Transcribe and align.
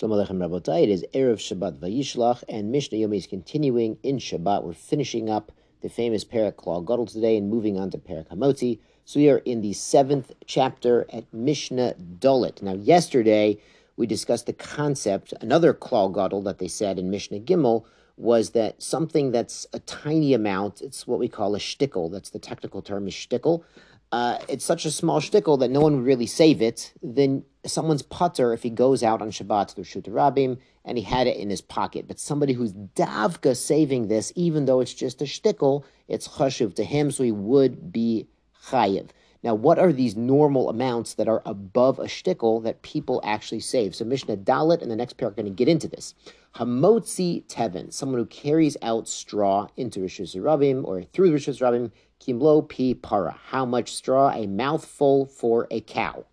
Shalom 0.00 0.18
Aleichem 0.18 0.38
Rabotai. 0.38 0.84
It 0.84 0.88
is 0.88 1.04
Erev 1.12 1.36
Shabbat 1.36 1.78
Vayishlach, 1.78 2.42
and 2.48 2.72
Mishnah 2.72 2.96
Yomi 2.96 3.18
is 3.18 3.26
continuing 3.26 3.98
in 4.02 4.16
Shabbat. 4.16 4.64
We're 4.64 4.72
finishing 4.72 5.28
up 5.28 5.52
the 5.82 5.90
famous 5.90 6.24
Perek 6.24 6.54
Klal 6.54 6.86
Gadol 6.86 7.04
today 7.04 7.36
and 7.36 7.50
moving 7.50 7.78
on 7.78 7.90
to 7.90 7.98
Perek 7.98 8.28
Hamotzi. 8.28 8.78
So 9.04 9.20
we 9.20 9.28
are 9.28 9.42
in 9.44 9.60
the 9.60 9.74
seventh 9.74 10.32
chapter 10.46 11.04
at 11.12 11.30
Mishnah 11.34 11.96
Dolit. 12.18 12.62
Now, 12.62 12.72
yesterday 12.72 13.60
we 13.98 14.06
discussed 14.06 14.46
the 14.46 14.54
concept, 14.54 15.34
another 15.42 15.74
Klal 15.74 16.14
Gadol 16.14 16.44
that 16.44 16.60
they 16.60 16.68
said 16.68 16.98
in 16.98 17.10
Mishnah 17.10 17.40
Gimel, 17.40 17.84
was 18.16 18.52
that 18.52 18.82
something 18.82 19.32
that's 19.32 19.66
a 19.74 19.80
tiny 19.80 20.32
amount, 20.32 20.80
it's 20.80 21.06
what 21.06 21.18
we 21.18 21.28
call 21.28 21.54
a 21.54 21.58
shtickle, 21.58 22.10
that's 22.10 22.30
the 22.30 22.38
technical 22.38 22.80
term 22.80 23.06
is 23.06 23.12
shtickle, 23.12 23.64
uh, 24.12 24.38
it's 24.48 24.64
such 24.64 24.86
a 24.86 24.90
small 24.90 25.20
shtickle 25.20 25.58
that 25.58 25.70
no 25.70 25.80
one 25.80 25.96
would 25.96 26.06
really 26.06 26.26
save 26.26 26.62
it, 26.62 26.94
then 27.02 27.44
someone's 27.66 28.02
putter, 28.02 28.52
if 28.52 28.62
he 28.62 28.70
goes 28.70 29.02
out 29.02 29.20
on 29.20 29.30
Shabbat 29.30 29.68
to 29.68 29.76
the 29.76 29.82
Shuta 29.82 30.08
Rabim 30.08 30.58
and 30.84 30.96
he 30.96 31.04
had 31.04 31.26
it 31.26 31.36
in 31.36 31.50
his 31.50 31.60
pocket, 31.60 32.08
but 32.08 32.18
somebody 32.18 32.52
who's 32.52 32.72
davka 32.72 33.56
saving 33.56 34.08
this, 34.08 34.32
even 34.34 34.64
though 34.64 34.80
it's 34.80 34.94
just 34.94 35.20
a 35.20 35.24
shtickle, 35.24 35.84
it's 36.08 36.28
chashuv 36.28 36.74
to 36.74 36.84
him, 36.84 37.10
so 37.10 37.22
he 37.22 37.32
would 37.32 37.92
be 37.92 38.26
chayiv. 38.66 39.10
Now, 39.42 39.54
what 39.54 39.78
are 39.78 39.92
these 39.92 40.16
normal 40.16 40.68
amounts 40.68 41.14
that 41.14 41.28
are 41.28 41.42
above 41.46 41.98
a 41.98 42.04
shtickle 42.04 42.62
that 42.64 42.82
people 42.82 43.22
actually 43.24 43.60
save? 43.60 43.94
So 43.94 44.04
Mishnah 44.04 44.36
Dalit 44.38 44.82
and 44.82 44.90
the 44.90 44.96
next 44.96 45.14
pair 45.14 45.28
are 45.28 45.32
going 45.32 45.46
to 45.46 45.50
get 45.50 45.68
into 45.68 45.88
this. 45.88 46.14
Hamotzi 46.56 47.46
Tevin, 47.46 47.92
someone 47.92 48.18
who 48.18 48.26
carries 48.26 48.76
out 48.82 49.08
straw 49.08 49.68
into 49.76 50.00
Rishus 50.00 50.36
Rabim 50.36 50.84
or 50.84 51.04
through 51.04 51.32
Rishus 51.32 51.60
Rabim, 51.60 51.90
Kimlo 52.20 52.68
Pi 52.68 52.98
Para. 53.00 53.38
How 53.46 53.64
much 53.64 53.94
straw? 53.94 54.30
A 54.30 54.46
mouthful 54.46 55.24
for 55.24 55.66
a 55.70 55.80
cow. 55.80 56.26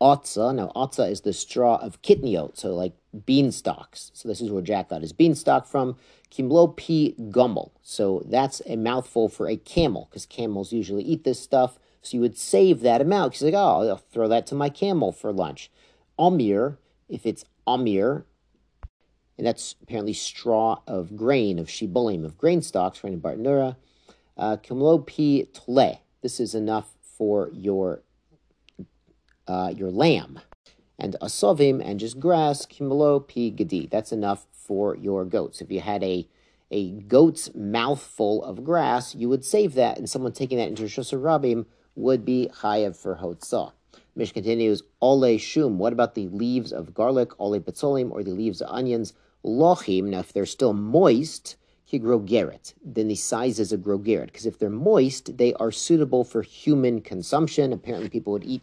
Otza, 0.00 0.54
now 0.54 0.72
otza 0.74 1.10
is 1.10 1.20
the 1.20 1.32
straw 1.32 1.76
of 1.76 2.00
kitniot, 2.00 2.56
so 2.56 2.74
like 2.74 2.94
bean 3.26 3.52
stalks. 3.52 4.10
So 4.14 4.28
this 4.28 4.40
is 4.40 4.50
where 4.50 4.62
Jack 4.62 4.88
got 4.88 5.02
his 5.02 5.12
beanstalk 5.12 5.66
from. 5.66 5.96
Kimlo 6.30 6.74
Pi 6.74 7.20
Gummel. 7.30 7.72
So 7.82 8.22
that's 8.24 8.62
a 8.66 8.76
mouthful 8.76 9.28
for 9.28 9.48
a 9.48 9.56
camel, 9.56 10.08
because 10.08 10.26
camels 10.26 10.72
usually 10.72 11.02
eat 11.02 11.24
this 11.24 11.40
stuff. 11.40 11.78
So 12.02 12.16
you 12.16 12.20
would 12.22 12.38
save 12.38 12.80
that 12.80 13.02
amount. 13.02 13.34
He's 13.34 13.42
like, 13.42 13.54
oh, 13.54 13.88
I'll 13.88 13.96
throw 13.96 14.28
that 14.28 14.46
to 14.48 14.54
my 14.54 14.70
camel 14.70 15.12
for 15.12 15.32
lunch. 15.32 15.70
Amir, 16.18 16.78
if 17.08 17.26
it's 17.26 17.44
amir, 17.66 18.24
and 19.36 19.46
that's 19.46 19.74
apparently 19.82 20.12
straw 20.12 20.80
of 20.86 21.16
grain, 21.16 21.58
of 21.58 21.66
shibolim, 21.66 22.24
of 22.24 22.38
grain 22.38 22.62
stalks, 22.62 22.98
for 22.98 23.08
in 23.08 23.20
Bartenura. 23.20 23.76
Uh, 24.36 24.56
Kimlo 24.56 25.06
pi 25.06 25.46
tle. 25.52 26.00
This 26.22 26.40
is 26.40 26.54
enough 26.54 26.94
for 27.02 27.50
your 27.52 28.02
uh, 29.50 29.68
your 29.76 29.90
lamb. 29.90 30.40
And 30.98 31.16
asovim 31.20 31.82
and 31.84 31.98
just 31.98 32.20
grass, 32.20 32.66
kimlo 32.66 33.26
pi 33.26 33.48
gedi. 33.48 33.88
That's 33.90 34.12
enough 34.12 34.46
for 34.52 34.96
your 34.96 35.24
goats. 35.24 35.60
If 35.60 35.72
you 35.72 35.80
had 35.80 36.02
a 36.04 36.28
a 36.70 36.92
goat's 36.92 37.52
mouthful 37.52 38.44
of 38.44 38.62
grass, 38.62 39.14
you 39.16 39.28
would 39.28 39.44
save 39.44 39.74
that, 39.74 39.98
and 39.98 40.08
someone 40.08 40.32
taking 40.32 40.58
that 40.58 40.68
into 40.68 40.84
Rabim 40.84 41.66
would 41.96 42.24
be 42.24 42.48
chayav 42.60 42.96
for 42.96 43.16
hotzah. 43.16 43.72
Mish 44.14 44.30
continues, 44.30 44.84
ole 45.00 45.36
shum. 45.38 45.78
What 45.78 45.92
about 45.92 46.14
the 46.14 46.28
leaves 46.28 46.72
of 46.72 46.94
garlic, 46.94 47.32
ole 47.40 47.58
petzolim, 47.58 48.12
or 48.12 48.22
the 48.22 48.30
leaves 48.30 48.60
of 48.60 48.68
onions? 48.70 49.14
Lochim. 49.44 50.04
Now, 50.04 50.20
if 50.20 50.32
they're 50.32 50.46
still 50.46 50.72
moist, 50.72 51.56
grogeret, 51.92 52.74
then 52.84 53.08
the 53.08 53.16
size 53.16 53.58
is 53.58 53.72
a 53.72 53.78
grogeret. 53.78 54.26
Because 54.26 54.46
if 54.46 54.58
they're 54.58 54.70
moist, 54.70 55.38
they 55.38 55.52
are 55.54 55.72
suitable 55.72 56.22
for 56.22 56.42
human 56.42 57.00
consumption. 57.00 57.72
Apparently, 57.72 58.08
people 58.08 58.32
would 58.32 58.44
eat 58.44 58.62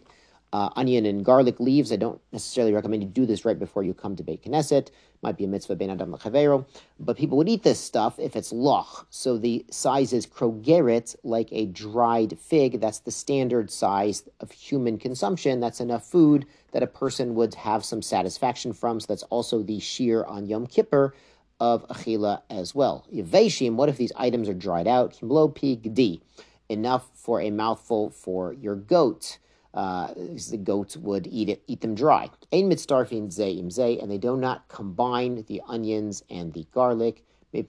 uh, 0.54 0.70
onion 0.76 1.06
and 1.06 1.26
garlic 1.26 1.60
leaves. 1.60 1.92
I 1.92 1.98
don't 1.98 2.22
necessarily 2.32 2.74
recommend 2.74 3.04
you 3.04 3.10
do 3.10 3.26
this 3.26 3.46
right 3.46 3.58
before 3.58 3.84
you 3.84 3.94
come 3.94 4.16
to 4.16 4.24
Beit 4.24 4.44
Knesset. 4.44 4.90
Might 5.22 5.38
be 5.38 5.46
a 5.46 5.48
mitzvah 5.48 5.76
ben 5.76 5.90
adam 5.90 6.12
lechavero. 6.14 6.66
But 7.00 7.18
people 7.18 7.38
would 7.38 7.50
eat 7.50 7.64
this 7.64 7.80
stuff 7.80 8.20
if 8.20 8.36
it's 8.36 8.54
loch. 8.54 9.08
So 9.10 9.38
the 9.38 9.66
size 9.72 10.14
is 10.14 10.28
krogeret, 10.28 11.16
like 11.24 11.50
a 11.52 11.66
dried 11.66 12.38
fig. 12.40 12.80
That's 12.80 13.00
the 13.00 13.12
standard 13.12 13.72
size 13.72 14.24
of 14.40 14.52
human 14.52 14.98
consumption. 14.98 15.60
That's 15.60 15.82
enough 15.82 16.06
food 16.06 16.46
that 16.72 16.84
a 16.84 16.88
person 16.88 17.36
would 17.36 17.56
have 17.56 17.84
some 17.84 18.02
satisfaction 18.02 18.74
from. 18.74 19.00
So 19.00 19.08
that's 19.10 19.24
also 19.24 19.64
the 19.64 19.80
shiur 19.80 20.28
on 20.30 20.46
Yom 20.46 20.68
Kippur 20.68 21.14
of 21.60 21.88
Achila 21.88 22.42
as 22.50 22.76
well. 22.76 23.06
Yeveshim, 23.12 23.74
what 23.74 23.90
if 23.90 23.98
these 23.98 24.12
items 24.16 24.48
are 24.48 24.54
dried 24.54 24.88
out? 24.88 25.14
Kimlo 25.14 25.54
pi 25.54 25.76
gdi, 25.76 26.22
enough 26.70 27.10
for 27.16 27.42
a 27.42 27.50
mouthful 27.50 28.12
for 28.12 28.54
your 28.54 28.76
goat 28.76 29.40
uh, 29.78 30.12
the 30.16 30.58
goats 30.58 30.98
would 30.98 31.28
eat 31.28 31.50
it, 31.50 31.62
eat 31.68 31.82
them 31.82 31.94
dry. 31.94 32.32
Ein 32.52 32.68
mitzdarfin 32.68 33.28
zeim 33.28 33.72
ze, 33.72 34.00
and 34.00 34.10
they 34.10 34.18
do 34.18 34.36
not 34.36 34.68
combine 34.70 35.46
the 35.48 35.62
onions 35.68 36.24
and 36.32 36.52
the 36.54 36.66
garlic, 36.74 37.24
because 37.52 37.68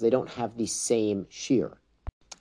they 0.00 0.10
don't 0.10 0.28
have 0.30 0.56
the 0.56 0.66
same 0.66 1.24
shiur. 1.30 1.76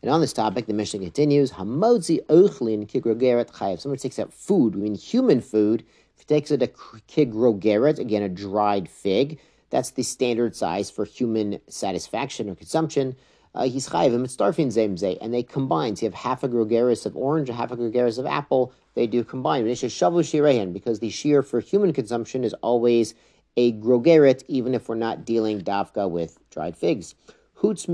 And 0.02 0.10
on 0.10 0.22
this 0.22 0.34
topic, 0.34 0.66
the 0.66 0.74
Mishnah 0.74 1.02
continues, 1.02 1.52
Hamotzi 1.52 2.26
ochlin 2.26 2.90
kigrogeret 2.90 3.52
chayev. 3.52 3.80
Someone 3.80 4.00
takes 4.00 4.18
out 4.18 4.34
food, 4.34 4.76
we 4.76 4.82
mean 4.82 4.96
human 4.96 5.40
food. 5.40 5.84
If 6.16 6.22
he 6.22 6.26
takes 6.26 6.50
it 6.50 6.64
a 6.64 6.68
kigrogeret, 6.68 8.00
again, 8.00 8.24
a 8.24 8.30
dried 8.30 8.90
fig, 8.90 9.40
that's 9.70 9.92
the 9.92 10.02
standard 10.02 10.56
size 10.56 10.90
for 10.90 11.06
human 11.06 11.60
satisfaction 11.68 12.50
or 12.50 12.56
consumption 12.56 13.16
uh, 13.60 13.68
he's 13.68 13.90
chayv 13.90 14.24
it's 14.24 14.38
starfin 14.38 14.68
zemze, 14.68 15.18
and 15.20 15.34
they 15.34 15.44
combine. 15.44 15.94
So 15.94 16.06
you 16.06 16.12
have 16.12 16.20
half 16.20 16.44
a 16.44 16.48
grogeris 16.48 17.06
of 17.06 17.18
orange, 17.18 17.50
half 17.50 17.72
a 17.72 17.76
grogeris 17.76 18.18
of 18.18 18.26
apple. 18.26 18.72
They 18.94 19.06
do 19.06 19.26
combine. 19.26 19.66
Because 19.66 21.00
the 21.00 21.10
shiur 21.10 21.46
for 21.46 21.60
human 21.60 21.92
consumption 21.92 22.46
is 22.46 22.54
always 22.56 23.16
a 23.58 23.74
grogeret, 23.74 24.44
even 24.48 24.74
if 24.74 24.88
we're 24.88 24.96
not 24.96 25.26
dealing 25.26 25.60
davka 25.60 26.10
with 26.10 26.40
dried 26.50 26.78
figs. 26.78 27.16
Hutz 27.62 27.86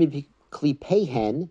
klipehen, 0.52 1.48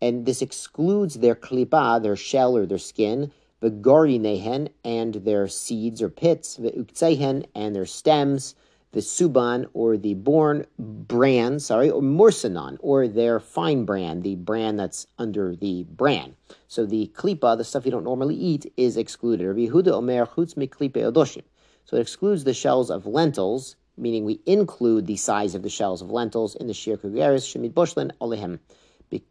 and 0.00 0.24
this 0.24 0.40
excludes 0.40 1.14
their 1.14 1.34
klipa, 1.34 2.00
their 2.00 2.14
shell 2.14 2.56
or 2.56 2.64
their 2.64 2.78
skin, 2.78 3.32
the 3.58 3.72
gorinehen, 3.72 4.68
and 4.84 5.14
their 5.14 5.48
seeds 5.48 6.00
or 6.00 6.08
pits, 6.08 6.54
the 6.54 6.70
uktsehen, 6.70 7.44
and 7.56 7.74
their 7.74 7.86
stems, 7.86 8.54
the 8.92 9.00
Suban 9.00 9.66
or 9.74 9.96
the 9.96 10.14
Born 10.14 10.66
brand, 10.78 11.62
sorry, 11.62 11.90
or 11.90 12.00
Morsanon 12.00 12.78
or 12.80 13.06
their 13.06 13.38
fine 13.38 13.84
brand, 13.84 14.22
the 14.22 14.36
brand 14.36 14.78
that's 14.80 15.06
under 15.18 15.54
the 15.54 15.84
brand. 15.84 16.34
So 16.68 16.86
the 16.86 17.10
klipa, 17.14 17.56
the 17.56 17.64
stuff 17.64 17.84
you 17.84 17.90
don't 17.90 18.04
normally 18.04 18.36
eat, 18.36 18.72
is 18.76 18.96
excluded. 18.96 19.46
Rabbi 19.46 19.66
Yehuda 19.66 19.92
Omer 19.92 20.26
chutz 20.26 20.54
miklipe 20.54 20.92
odoshim. 20.92 21.42
So 21.84 21.96
it 21.96 22.00
excludes 22.00 22.44
the 22.44 22.54
shells 22.54 22.90
of 22.90 23.06
lentils, 23.06 23.76
meaning 23.96 24.24
we 24.24 24.40
include 24.46 25.06
the 25.06 25.16
size 25.16 25.54
of 25.54 25.62
the 25.62 25.70
shells 25.70 26.02
of 26.02 26.10
lentils 26.10 26.54
in 26.54 26.66
the 26.66 26.74
shir 26.74 26.96
kugeris 26.96 27.46
shemid 27.46 27.72
boshlin 27.72 28.10
olehem 28.20 28.58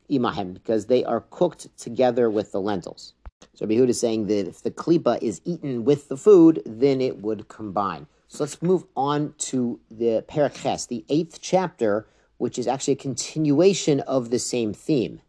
imahem 0.10 0.54
because 0.54 0.88
they 0.88 1.04
are 1.04 1.22
cooked 1.30 1.76
together 1.78 2.30
with 2.30 2.52
the 2.52 2.62
lentils. 2.62 3.14
So 3.54 3.66
Rabbi 3.66 3.76
Yehuda 3.76 3.90
is 3.90 4.00
saying 4.00 4.28
that 4.28 4.48
if 4.48 4.62
the 4.62 4.72
klipa 4.72 5.22
is 5.22 5.42
eaten 5.46 5.84
with 5.86 6.10
the 6.10 6.18
food, 6.18 6.62
then 6.66 7.02
it 7.02 7.22
would 7.22 7.48
combine. 7.48 8.08
So 8.30 8.44
let's 8.44 8.62
move 8.62 8.84
on 8.96 9.34
to 9.38 9.80
the 9.90 10.24
Paraches, 10.28 10.88
the 10.88 11.06
eighth 11.08 11.40
chapter, 11.42 12.08
which 12.38 12.60
is 12.60 12.68
actually 12.68 12.94
a 12.94 12.98
continuation 12.98 14.02
of 14.02 14.32
the 14.32 14.40
same 14.40 14.74
theme. 14.74 15.22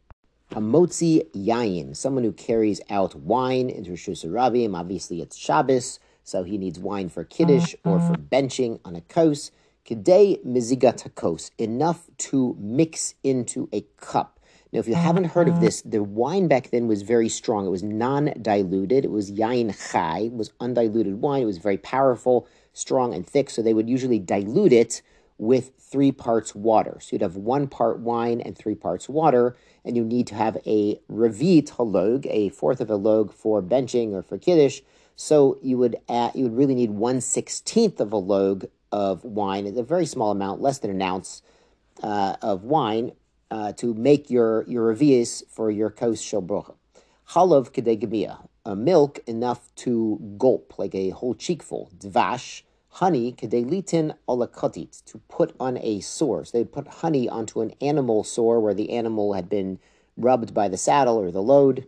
Hamotzi 0.50 1.31
Yayin, 1.32 1.94
someone 1.94 2.25
who 2.25 2.32
carries 2.32 2.81
out 2.91 3.14
wine 3.14 3.70
into 3.70 3.91
Rosh 3.91 4.08
Rabim. 4.08 4.66
Um, 4.66 4.75
obviously, 4.75 5.20
it's 5.20 5.37
Shabbos, 5.37 6.00
so 6.25 6.42
he 6.42 6.58
needs 6.58 6.78
wine 6.78 7.08
for 7.08 7.22
Kiddush 7.22 7.75
or 7.84 8.00
for 8.00 8.14
mm-hmm. 8.14 8.34
benching 8.34 8.81
on 8.84 8.97
a 8.97 9.00
kos. 9.03 9.53
Kedei 9.87 10.44
mizigat 10.44 11.04
hakos, 11.04 11.50
enough 11.56 12.08
to 12.19 12.56
mix 12.58 13.14
into 13.22 13.69
a 13.72 13.82
cup. 13.98 14.41
Now, 14.72 14.81
if 14.81 14.88
you 14.88 14.97
haven't 14.97 15.25
heard 15.25 15.48
of 15.48 15.54
mm-hmm. 15.54 15.64
this, 15.64 15.82
the 15.82 16.03
wine 16.03 16.48
back 16.48 16.70
then 16.70 16.88
was 16.88 17.03
very 17.03 17.28
strong. 17.28 17.66
It 17.66 17.70
was 17.70 17.82
non-diluted. 17.82 19.04
It 19.04 19.10
was 19.10 19.31
yain 19.31 19.75
chai, 19.92 20.25
it 20.26 20.32
was 20.32 20.53
undiluted 20.60 21.20
wine. 21.22 21.42
It 21.42 21.47
was 21.47 21.58
very 21.58 21.78
powerful 21.78 22.47
strong 22.78 23.12
and 23.15 23.27
thick, 23.27 23.50
so 23.50 23.61
they 23.61 23.75
would 23.75 23.91
usually 23.91 24.19
dilute 24.19 24.73
it 24.73 25.02
with 25.37 25.73
three 25.79 26.12
parts 26.12 26.55
water. 26.55 26.99
So 27.00 27.08
you'd 27.12 27.23
have 27.23 27.37
one 27.37 27.67
part 27.69 28.00
wine 28.00 28.41
and 28.41 28.56
three 28.56 28.75
parts 28.75 29.08
water, 29.08 29.56
and 29.85 29.97
you 29.97 30.05
need 30.05 30.26
to 30.29 30.35
have 30.35 30.56
a 30.67 31.00
revit 31.11 31.69
halog, 31.76 32.26
a 32.31 32.49
fourth 32.50 32.81
of 32.81 32.91
a 32.91 32.97
log 32.97 33.32
for 33.32 33.62
benching 33.62 34.12
or 34.12 34.23
for 34.23 34.38
kiddush. 34.38 34.81
So 35.17 35.58
you 35.62 35.79
would 35.79 35.97
add, 36.08 36.32
you 36.35 36.44
would 36.44 36.56
really 36.56 36.75
need 36.75 36.91
one 36.91 37.20
sixteenth 37.20 38.00
of 38.00 38.12
a 38.12 38.17
log 38.35 38.67
of 38.91 39.25
wine, 39.25 39.67
a 39.67 39.82
very 39.82 40.06
small 40.06 40.31
amount, 40.31 40.61
less 40.61 40.79
than 40.79 40.91
an 40.91 41.02
ounce 41.02 41.43
uh, 42.02 42.37
of 42.43 42.64
wine, 42.64 43.12
uh, 43.50 43.73
to 43.73 43.94
make 43.94 44.31
your 44.31 44.64
your 44.69 44.94
revius 44.94 45.43
for 45.49 45.70
your 45.70 45.91
kos 45.91 46.20
shel 46.20 46.43
brocha. 46.43 46.75
Halav 47.32 47.73
a 48.64 48.76
milk 48.76 49.20
enough 49.26 49.75
to 49.76 50.19
gulp, 50.37 50.79
like 50.79 50.94
a 50.94 51.11
whole 51.11 51.35
cheekful. 51.35 51.91
Dvash, 51.99 52.62
honey 52.88 53.32
kedelitin 53.32 54.14
olakotit 54.29 55.05
to 55.05 55.19
put 55.29 55.55
on 55.61 55.79
a 55.79 56.00
sore. 56.00 56.44
So 56.44 56.58
they 56.58 56.64
put 56.64 56.88
honey 56.88 57.29
onto 57.29 57.61
an 57.61 57.73
animal 57.81 58.25
sore 58.25 58.61
where 58.61 58.75
the 58.75 58.90
animal 58.90 59.35
had 59.35 59.49
been 59.49 59.79
rubbed 60.17 60.52
by 60.52 60.69
the 60.69 60.76
saddle 60.76 61.17
or 61.17 61.31
the 61.31 61.43
load. 61.43 61.87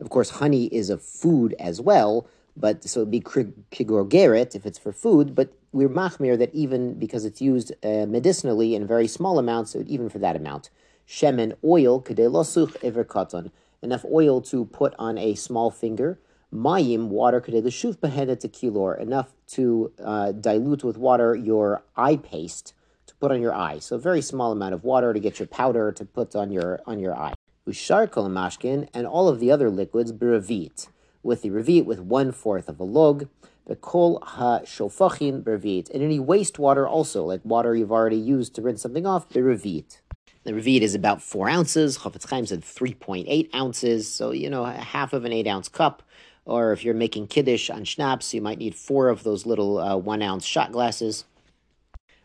Of 0.00 0.10
course, 0.10 0.30
honey 0.30 0.66
is 0.66 0.90
a 0.90 0.98
food 0.98 1.54
as 1.58 1.80
well, 1.80 2.26
but 2.56 2.84
so 2.84 3.00
it'd 3.00 3.10
be 3.10 3.20
kigorgeret 3.20 4.54
if 4.54 4.66
it's 4.66 4.78
for 4.78 4.92
food, 4.92 5.34
but 5.34 5.52
we're 5.72 5.88
machmir 5.88 6.38
that 6.38 6.54
even 6.54 6.94
because 6.98 7.24
it's 7.24 7.40
used 7.40 7.72
uh, 7.82 8.06
medicinally 8.06 8.74
in 8.74 8.86
very 8.86 9.08
small 9.08 9.38
amounts, 9.38 9.74
even 9.74 10.08
for 10.08 10.18
that 10.20 10.36
amount. 10.36 10.70
Shemen 11.06 11.54
oil, 11.64 12.00
kedelosuch 12.00 12.76
ever 12.82 13.04
katan, 13.04 13.50
enough 13.82 14.04
oil 14.04 14.40
to 14.42 14.64
put 14.66 14.94
on 14.98 15.18
a 15.18 15.34
small 15.34 15.70
finger. 15.70 16.18
Mayim, 16.54 17.08
water, 17.08 17.40
kadeh 17.40 17.64
kedeleshuf 17.64 17.96
behenet 17.96 18.48
kilor, 18.52 19.00
enough 19.00 19.34
to 19.48 19.92
uh, 20.02 20.30
dilute 20.30 20.84
with 20.84 20.96
water 20.96 21.34
your 21.34 21.82
eye 21.96 22.16
paste 22.16 22.74
to 23.08 23.14
put 23.16 23.32
on 23.32 23.40
your 23.40 23.52
eye. 23.52 23.80
So 23.80 23.96
a 23.96 23.98
very 23.98 24.22
small 24.22 24.52
amount 24.52 24.72
of 24.72 24.84
water 24.84 25.12
to 25.12 25.18
get 25.18 25.40
your 25.40 25.48
powder 25.48 25.90
to 25.90 26.04
put 26.04 26.36
on 26.36 26.52
your 26.52 26.80
on 26.86 27.00
your 27.00 27.12
eye. 27.16 27.34
Ushar 27.66 28.06
mashkin, 28.08 28.88
and 28.94 29.04
all 29.04 29.28
of 29.28 29.40
the 29.40 29.50
other 29.50 29.68
liquids, 29.68 30.12
biravit 30.12 30.86
with 31.24 31.42
the 31.42 31.50
revit 31.50 31.86
with 31.86 31.98
one 31.98 32.30
fourth 32.30 32.68
of 32.68 32.78
a 32.78 32.84
log. 32.84 33.28
The 33.66 33.74
kol 33.74 34.20
ha 34.22 34.60
shofachin 34.60 35.42
bervit, 35.42 35.90
and 35.90 36.04
any 36.04 36.20
wastewater 36.20 36.88
also, 36.88 37.24
like 37.24 37.40
water 37.44 37.74
you've 37.74 37.90
already 37.90 38.18
used 38.18 38.54
to 38.54 38.62
rinse 38.62 38.82
something 38.82 39.06
off, 39.06 39.28
the. 39.30 39.98
The 40.44 40.52
revit 40.52 40.82
is 40.82 40.94
about 40.94 41.22
four 41.22 41.48
ounces. 41.48 41.98
Chafetz 41.98 42.28
Chaim 42.28 42.46
said 42.46 42.62
three 42.62 42.94
point 42.94 43.26
eight 43.28 43.50
ounces, 43.54 44.06
so 44.08 44.30
you 44.30 44.50
know 44.50 44.64
half 44.64 45.12
of 45.12 45.24
an 45.24 45.32
eight 45.32 45.48
ounce 45.48 45.68
cup. 45.68 46.02
Or 46.46 46.72
if 46.72 46.84
you're 46.84 46.94
making 46.94 47.28
kiddush 47.28 47.70
on 47.70 47.84
schnapps, 47.84 48.34
you 48.34 48.42
might 48.42 48.58
need 48.58 48.74
four 48.74 49.08
of 49.08 49.22
those 49.22 49.46
little 49.46 49.78
uh, 49.78 49.96
one 49.96 50.22
ounce 50.22 50.44
shot 50.44 50.72
glasses. 50.72 51.24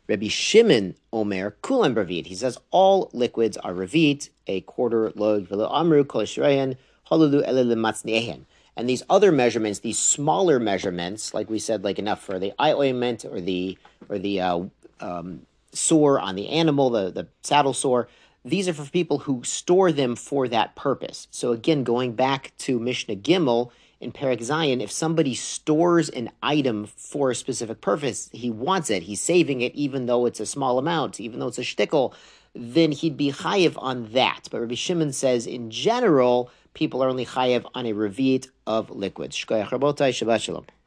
Rabbi 0.08 0.28
Shimon 0.28 0.96
Omer 1.14 1.56
Kulam 1.62 1.94
Bravit. 1.94 2.26
He 2.26 2.36
says 2.36 2.58
all 2.72 3.10
liquids 3.14 3.58
are 3.58 3.74
revit, 3.74 4.30
a 4.48 4.62
quarter 4.62 5.12
log 5.16 5.48
velo 5.48 5.70
amru 5.70 6.04
kol 6.04 6.24
halulu 6.24 7.48
elele 7.48 8.46
and 8.80 8.88
these 8.88 9.04
other 9.10 9.34
measurements, 9.34 9.80
these 9.80 10.00
smaller 10.00 10.58
measurements, 10.58 11.34
like 11.34 11.50
we 11.50 11.60
said, 11.60 11.84
like 11.84 12.00
enough 12.00 12.24
for 12.24 12.40
the 12.40 12.54
eye 12.58 12.72
ointment 12.72 13.26
or 13.26 13.42
the 13.42 13.78
or 14.08 14.18
the 14.18 14.40
uh, 14.40 14.62
um, 15.02 15.42
sore 15.74 16.18
on 16.18 16.36
the 16.36 16.48
animal, 16.48 16.90
the, 16.90 17.12
the 17.12 17.28
saddle 17.42 17.74
sore, 17.74 18.08
these 18.46 18.70
are 18.70 18.74
for 18.74 18.90
people 18.90 19.20
who 19.20 19.44
store 19.44 19.92
them 19.92 20.16
for 20.16 20.48
that 20.48 20.78
purpose. 20.78 21.28
So 21.30 21.52
again, 21.52 21.84
going 21.84 22.14
back 22.14 22.54
to 22.60 22.80
Mishnah 22.80 23.18
Gimel 23.18 23.70
in 24.00 24.12
Perek 24.12 24.40
Zayin, 24.40 24.82
if 24.82 24.92
somebody 24.92 25.36
stores 25.36 26.10
an 26.10 26.32
item 26.42 26.86
for 26.86 27.32
a 27.32 27.36
specific 27.36 27.82
purpose, 27.82 28.30
he 28.32 28.50
wants 28.50 28.90
it, 28.90 29.04
he's 29.04 29.20
saving 29.20 29.62
it, 29.62 29.76
even 29.76 30.06
though 30.06 30.26
it's 30.26 30.40
a 30.40 30.46
small 30.46 30.80
amount, 30.80 31.20
even 31.20 31.40
though 31.40 31.48
it's 31.48 31.58
a 31.58 31.64
shtickle, 31.64 32.14
then 32.54 32.92
he'd 32.92 33.18
be 33.18 33.32
chayiv 33.32 33.74
on 33.78 34.12
that. 34.14 34.48
But 34.50 34.62
Rabbi 34.62 34.76
Shimon 34.76 35.12
says, 35.12 35.46
in 35.46 35.70
general, 35.70 36.50
people 36.74 37.04
are 37.04 37.10
only 37.10 37.26
chayev 37.26 37.66
on 37.76 37.86
a 37.86 37.94
revit 37.94 38.48
of 38.66 38.90
liquids. 38.90 39.36
Shkoyach 39.36 39.70
Rabotai, 39.70 40.10
Shabbat 40.10 40.42
Shalom. 40.42 40.66